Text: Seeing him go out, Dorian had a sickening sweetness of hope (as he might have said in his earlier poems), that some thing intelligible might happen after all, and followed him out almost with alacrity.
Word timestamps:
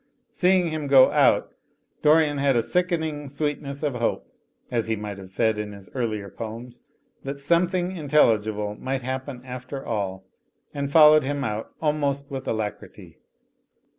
Seeing 0.31 0.71
him 0.71 0.87
go 0.87 1.11
out, 1.11 1.53
Dorian 2.01 2.39
had 2.39 2.55
a 2.55 2.63
sickening 2.63 3.29
sweetness 3.29 3.83
of 3.83 3.93
hope 3.93 4.33
(as 4.71 4.87
he 4.87 4.95
might 4.95 5.19
have 5.19 5.29
said 5.29 5.59
in 5.59 5.73
his 5.73 5.89
earlier 5.93 6.27
poems), 6.27 6.81
that 7.21 7.39
some 7.39 7.67
thing 7.67 7.95
intelligible 7.95 8.73
might 8.73 9.03
happen 9.03 9.43
after 9.45 9.85
all, 9.85 10.25
and 10.73 10.91
followed 10.91 11.23
him 11.23 11.43
out 11.43 11.71
almost 11.83 12.31
with 12.31 12.47
alacrity. 12.47 13.19